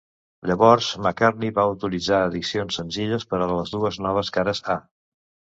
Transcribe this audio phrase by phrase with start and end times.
[0.51, 4.81] Llavors, McCartney va autoritzar edicions senzilles per a les dues noves cares A.